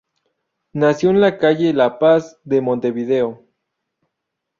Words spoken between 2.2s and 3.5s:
de Montevideo.